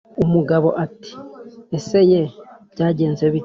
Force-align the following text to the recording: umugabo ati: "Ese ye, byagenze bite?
umugabo 0.23 0.67
ati: 0.85 1.13
"Ese 1.77 1.99
ye, 2.11 2.21
byagenze 2.73 3.23
bite? 3.33 3.39